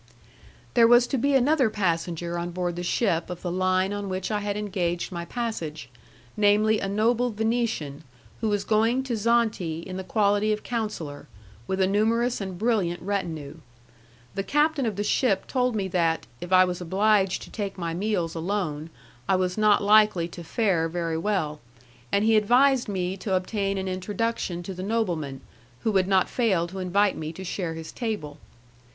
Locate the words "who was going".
8.39-9.03